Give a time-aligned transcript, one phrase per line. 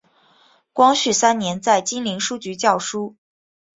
[0.73, 3.15] 光绪三年在金陵书局校书。